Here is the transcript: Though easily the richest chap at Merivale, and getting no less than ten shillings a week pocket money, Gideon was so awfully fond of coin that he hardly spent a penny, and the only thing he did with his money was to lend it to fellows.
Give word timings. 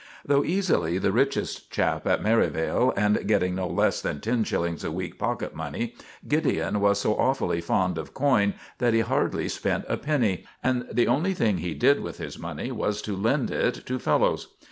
Though 0.25 0.43
easily 0.43 0.97
the 0.97 1.11
richest 1.11 1.69
chap 1.69 2.07
at 2.07 2.23
Merivale, 2.23 2.91
and 2.97 3.27
getting 3.27 3.53
no 3.53 3.67
less 3.67 4.01
than 4.01 4.19
ten 4.19 4.43
shillings 4.43 4.83
a 4.83 4.91
week 4.91 5.19
pocket 5.19 5.53
money, 5.55 5.93
Gideon 6.27 6.79
was 6.79 6.99
so 7.01 7.13
awfully 7.15 7.61
fond 7.61 7.99
of 7.99 8.15
coin 8.15 8.55
that 8.79 8.95
he 8.95 9.01
hardly 9.01 9.47
spent 9.47 9.85
a 9.87 9.97
penny, 9.97 10.45
and 10.63 10.87
the 10.91 11.07
only 11.07 11.35
thing 11.35 11.59
he 11.59 11.75
did 11.75 11.99
with 11.99 12.17
his 12.17 12.39
money 12.39 12.71
was 12.71 13.03
to 13.03 13.15
lend 13.15 13.51
it 13.51 13.85
to 13.85 13.99
fellows. 13.99 14.47